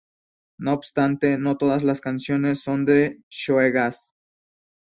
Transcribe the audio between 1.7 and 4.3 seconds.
las canciones son de shoegaze.